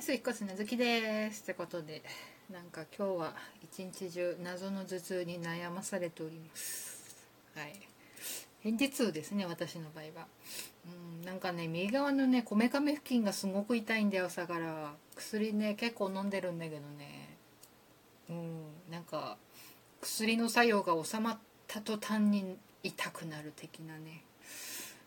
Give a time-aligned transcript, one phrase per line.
[0.00, 2.02] です引っ越すなずきですってことで
[2.50, 7.28] なんか今日は一日中謎の頭痛に悩まされております。
[7.54, 7.74] はい。
[8.64, 10.26] 片頭痛ですね私の場合は。
[10.86, 17.36] うんなんかね右側のねこめかみ付近がすごく痛いんだよ朝から薬ね結構飲んでるんだけどね。
[18.30, 19.36] うんなんか
[20.00, 21.38] 薬の作用が収まっ
[21.68, 24.22] た途端に痛くなる的なね。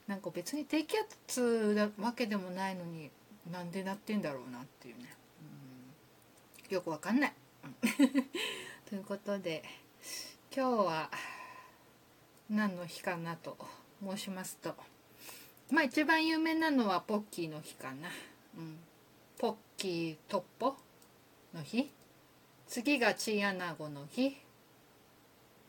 [0.06, 3.10] なんか別に低気圧なわけでもないのに
[3.52, 5.14] なんでなってんだろうなっていうね、
[6.68, 7.34] うん、よくわかんない。
[8.90, 9.64] ということで
[10.56, 11.12] 今日は
[12.50, 13.58] 何の日かなと
[14.04, 14.76] 申しますと
[15.72, 18.10] まあ一番有名なのはポッキーの日かな、
[18.58, 18.78] うん、
[19.38, 20.76] ポッキートッポ
[21.54, 21.90] の日。
[22.68, 24.38] 次がチンアナゴの日。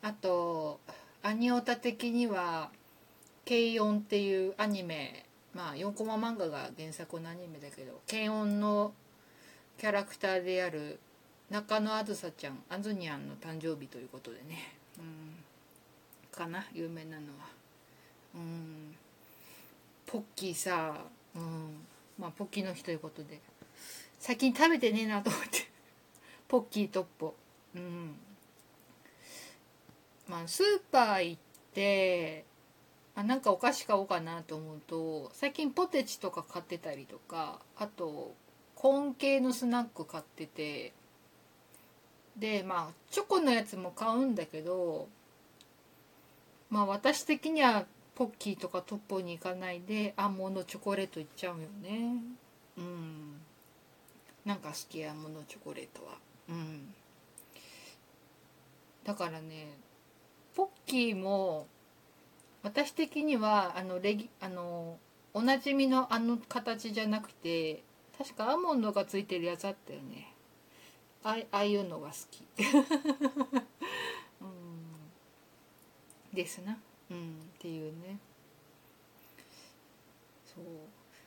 [0.02, 0.80] あと
[1.22, 2.70] アニオタ的には
[3.48, 8.92] 「軽音」っていうアニメまあ4コマ漫画が原作のアニメだけど軽音の
[9.78, 10.98] キャラクターである
[11.50, 14.74] 中野あずさちゃんあずにゃんの誕生日ということでね。
[14.98, 15.34] うん。
[16.32, 17.46] かな有名なのは。
[18.34, 18.94] うん。
[20.06, 20.96] ポッキーさ
[21.34, 21.86] うん。
[22.18, 23.40] まあポッキーの日ということで。
[24.18, 25.68] 最近食べてねえなと思って。
[26.48, 27.34] ポッキートッポ。
[27.76, 28.14] うん。
[30.28, 31.40] まあスーパー行っ
[31.74, 32.44] て
[33.16, 38.34] あなんかお菓子買おうかなと思うと最近ポテチとか買ってたりとかあと
[38.74, 40.92] コーン系のスナック買ってて
[42.36, 45.08] でまあチョコのやつも買うんだけど
[46.70, 52.22] まあ私的にはポッキーとかトッポに行かないでアーモンドチョコレート行っちゃうよね。
[52.78, 53.40] うん。
[54.44, 56.12] なんか好きアーモンドチョコレートは。
[56.48, 56.94] うん。
[59.04, 59.76] だからね
[60.54, 61.66] ポッキーも
[62.64, 64.96] 私的にはあのレギあの
[65.34, 67.82] おなじみのあの形じゃなくて
[68.16, 70.32] 確かアーモンドがついてるやつあったよね。
[71.22, 72.42] ああいうのが好き。
[74.40, 74.48] うん。
[76.32, 76.78] ですな。
[77.10, 77.38] うん。
[77.54, 78.18] っていうね。
[80.46, 80.64] そう。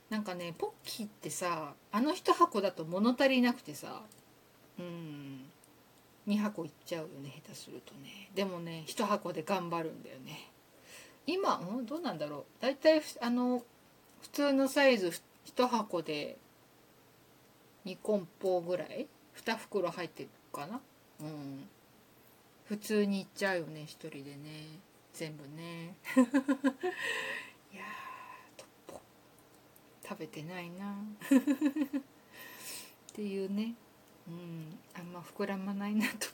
[0.10, 4.02] なんかねポッキーってさあの1箱だと物足りなくてさ
[4.80, 5.52] うん。
[6.28, 8.32] 2箱いっちゃうよね下手するとね。
[8.34, 10.47] でもね1箱で頑張るんだよね。
[11.28, 12.46] 今、うん、どうなんだろう？
[12.62, 13.62] 大体あの
[14.22, 15.12] 普通のサイズ
[15.46, 16.38] 1箱で
[17.86, 20.82] 2梱包ぐらい？2袋入ってるかな？
[21.22, 21.68] うん。
[22.66, 24.80] 普通にいっちゃうよね一人でね。
[25.14, 25.96] 全部ね。
[27.74, 27.84] いや
[28.56, 29.02] トッポ。
[30.04, 30.96] 食べてないな。
[30.96, 32.02] っ
[33.14, 33.74] ていうね。
[34.28, 34.80] うん。
[34.94, 36.28] あんま膨らまないなと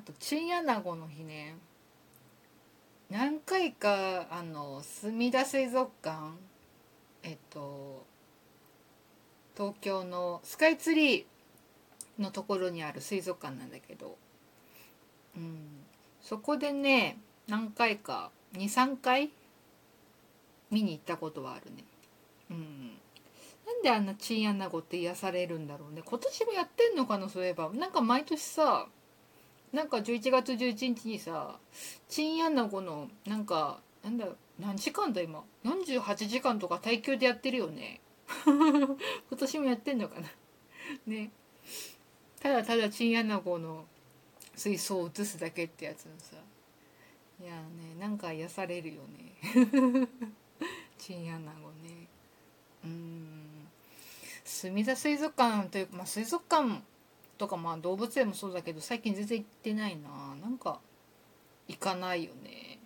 [0.00, 1.56] あとチンアナゴの日ね。
[3.10, 6.38] 何回かあの墨田水族館
[7.22, 8.06] えっと
[9.54, 14.16] 東京のスカイツリーのところにある水族館なんだけど、
[15.36, 15.66] うん、
[16.22, 19.28] そこでね何回か23回
[20.70, 21.84] 見に行ったことはあるね。
[22.50, 22.92] うん、
[23.66, 26.00] なんであんなチンアナゴって癒されるんだろうね。
[26.02, 27.68] 今年もやってんのかなそういえば。
[27.74, 28.86] なんか毎年さ
[29.72, 31.56] なんか11月11日にさ
[32.08, 34.26] チンアナゴのなんかなんだ
[34.58, 38.00] 何時間だ今？48時間とか耐久でやってるよね。
[38.44, 38.96] 今
[39.38, 40.28] 年もやってんのかな？
[41.06, 41.30] ね。
[42.40, 43.84] ただただチンアナゴの
[44.54, 46.36] 水槽を映すだけってやつのさ。
[47.40, 50.08] いやねなんか癒されるよね。
[50.98, 52.06] チンアナゴね。
[52.84, 53.68] うん。
[54.44, 56.82] 墨田水族館というか、まあ、水族館
[57.40, 60.36] とかまあ動物園もそうだけど最近全然行ってないな。
[60.42, 60.78] なんか
[61.66, 62.78] 行かないよね。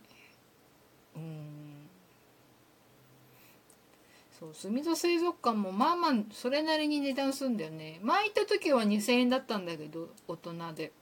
[1.17, 1.89] うん。
[4.39, 7.99] そう墨戸水族館もまあまあそれなりに値段するんだよね。
[8.05, 10.93] 前行った時は2,000円だったんだけど大人で。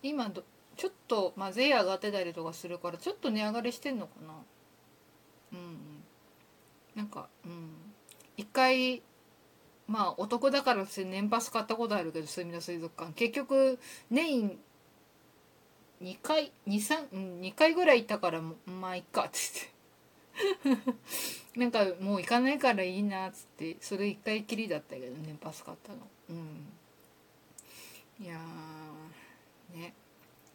[0.00, 0.44] 今ど
[0.76, 4.34] ちょっとまあ税上がってたりとかするからちょっと値上がりしてんのかな。
[5.52, 6.04] うん。
[6.94, 7.70] なんかうん。
[8.36, 9.02] 一回
[9.90, 13.12] まあお得だからって年パス買ったことあるけど墨田水族館。
[13.12, 13.76] 結局
[14.08, 14.56] 年
[16.00, 19.38] 2回23、うん、2回ぐらい行ったからまあいっかって
[20.64, 20.90] 言って。
[21.58, 25.98] なんかもう行かないからいいなっつってそれ1回きりだったけど年パス買ったの。
[26.28, 26.72] うん。
[28.24, 28.38] いや
[29.74, 29.92] ね。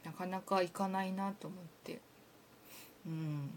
[0.05, 1.99] なかなか行かないなと思って。
[3.05, 3.51] うん。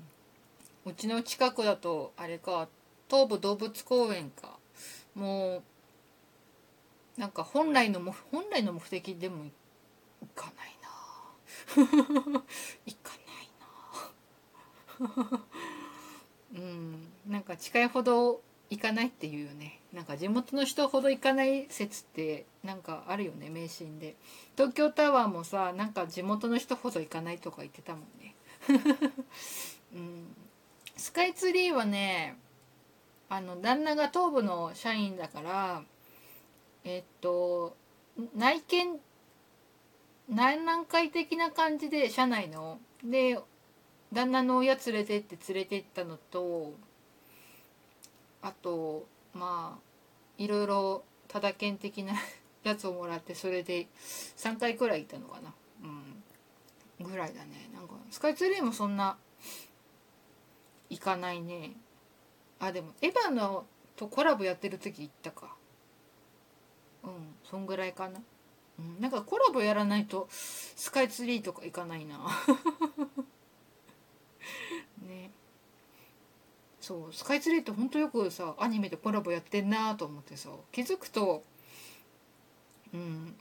[0.87, 2.69] うちの近くだとあれか
[3.09, 4.57] 東武動物公園か。
[5.14, 5.62] もう
[7.20, 8.00] なんか本来の
[8.31, 9.50] 本来の目的でもい
[10.34, 10.78] かない
[12.34, 12.43] な。
[12.87, 13.12] いか
[15.00, 15.40] ないな。
[16.55, 17.08] うん。
[17.26, 18.40] なんか近いほど
[18.70, 19.81] 行かないっていうよね。
[19.93, 24.14] なんか地元の人ほど行かない説ってなんかあるよね迷信で。
[24.56, 28.34] 東京タワーもさなんか地元の人ほど行かないとか言ってたもんね、
[29.94, 30.37] うん、
[30.96, 32.37] スカイツリーはね
[33.29, 35.83] あの旦那が東部の社員だから
[36.85, 37.77] えっと
[38.35, 38.99] 内見
[40.29, 43.39] 内覧会的な感じで社内ので
[44.13, 46.75] 旦那の親連れてって連れてったのと
[48.43, 49.89] あとまあ
[50.39, 52.15] いろいろただ券的な
[52.65, 53.89] やつをもらってそれで
[54.37, 55.55] 3回くらい行ったのかな。
[55.83, 56.25] うん。
[57.01, 57.71] ぐらいだね。
[57.73, 59.17] なんかスカイツリーもそんな
[60.91, 61.77] 行かないね。
[62.60, 63.66] あでもエヴァの
[63.96, 65.55] とコラボやってる時行ったか。
[67.05, 67.10] うん
[67.44, 68.20] そんぐらいかな。
[68.78, 72.19] うんなんかコラボやらないとスカイツリーとか行かないな。
[75.06, 75.31] ね。
[76.81, 81.43] そうスカイツリーってほんとよくさアニメでコラボやってんなと思ってさ気づくと
[82.94, 83.37] うん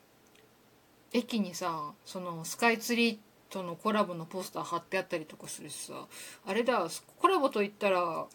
[1.13, 3.17] 駅にさそのスカイツリー
[3.49, 6.07] とのコラボのポスター貼ってあったりとかするしさ
[6.45, 6.87] あれだ
[7.17, 8.27] コラボといったら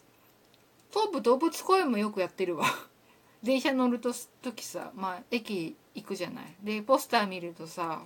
[0.93, 2.67] 東武動物公園もよくやってるわ。
[3.41, 4.13] 電車乗ると
[4.43, 6.55] 時さまあ駅行くじゃない。
[6.61, 8.03] でポスター見るとさ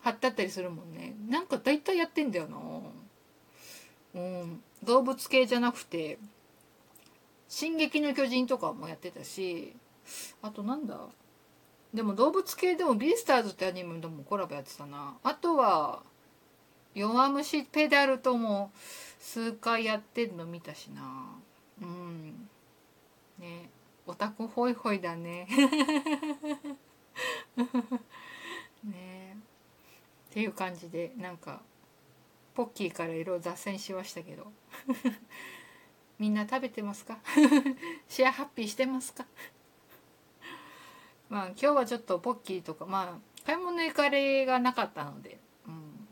[0.00, 1.14] 貼ってあったりするもんね。
[1.28, 2.58] なんか大体やってんだよな。
[4.14, 4.62] うん。
[4.82, 6.18] 動物系じゃなくて
[7.48, 9.76] 「進撃の巨人」とかもやってたし
[10.42, 10.98] あとなんだ？
[11.94, 15.16] でも動物系でも「ビースターズ」ってアニメでもコラボやってたな。
[15.22, 16.02] あとは
[16.94, 18.72] 「弱虫ペダル」とも
[19.20, 21.38] 数回やってんの見たしな。
[21.80, 22.48] うん。
[23.38, 23.70] ね。
[24.06, 25.46] オタクホイホイだね。
[28.84, 29.36] ね。
[30.30, 31.60] っていう感じでなんか
[32.54, 34.52] ポッキーからいろいろ脱線しましたけど。
[36.18, 37.18] みんな食べてますか？
[38.06, 39.24] シェアハッピーしてますか？
[41.30, 46.08] まあ今日はちょっとポッキーとかまあ買い物行かれがなかったので、うん、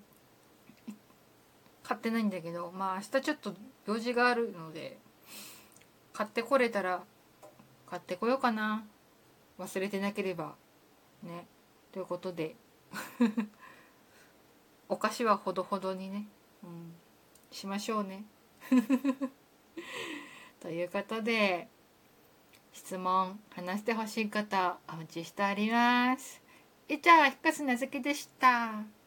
[1.82, 3.54] 買ってないんだけどまあ明日ちょっと
[3.86, 4.98] 用事があるので
[6.18, 7.04] 買ってこれたら
[7.88, 8.82] 買ってこようかな
[9.56, 10.56] 忘れてなければ
[11.22, 11.46] ね
[11.92, 12.56] ということで
[14.88, 16.26] お菓子はほどほどにね、
[16.64, 16.92] うん、
[17.52, 18.24] しましょうね。
[20.58, 21.68] ということで
[22.72, 26.42] 質問話してほしい方お待ちしております。
[26.88, 28.97] 以上、ひかすなずきでした。